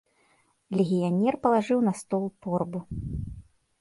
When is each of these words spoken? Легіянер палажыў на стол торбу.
Легіянер 0.77 1.37
палажыў 1.45 1.79
на 1.91 1.95
стол 2.03 2.25
торбу. 2.47 2.79